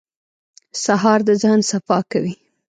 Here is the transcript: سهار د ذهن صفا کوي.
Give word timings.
سهار 0.83 1.19
د 1.27 1.29
ذهن 1.41 1.59
صفا 1.71 1.99
کوي. 2.11 2.33